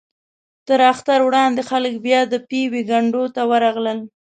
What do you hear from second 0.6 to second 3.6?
تر اختر وړاندې خلک بیا د پېوې کنډو ته